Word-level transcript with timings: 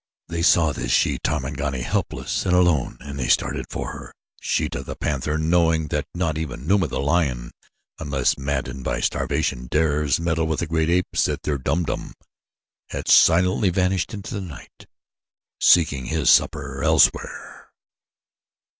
They 0.29 0.41
saw 0.41 0.71
this 0.73 0.91
she 0.91 1.19
Tarmangani, 1.19 1.81
helpless 1.83 2.43
and 2.47 2.55
alone 2.55 2.97
and 3.01 3.19
they 3.19 3.27
started 3.27 3.67
for 3.69 3.91
her. 3.91 4.11
Sheeta, 4.41 4.81
the 4.81 4.95
panther, 4.95 5.37
knowing 5.37 5.89
that 5.89 6.07
not 6.15 6.39
even 6.39 6.65
Numa, 6.65 6.87
the 6.87 6.99
lion, 6.99 7.51
unless 7.99 8.35
maddened 8.35 8.83
by 8.83 8.99
starvation, 8.99 9.67
dares 9.67 10.19
meddle 10.19 10.47
with 10.47 10.59
the 10.61 10.65
great 10.65 10.89
apes 10.89 11.29
at 11.29 11.43
their 11.43 11.59
Dum 11.59 11.83
Dum, 11.83 12.15
had 12.89 13.07
silently 13.07 13.69
vanished 13.69 14.11
into 14.11 14.33
the 14.33 14.41
night, 14.41 14.87
seeking 15.59 16.05
his 16.05 16.31
supper 16.31 16.83
elsewhere. 16.83 17.69